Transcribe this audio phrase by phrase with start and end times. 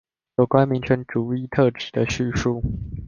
[0.37, 2.63] 有關民權主義特質的敘述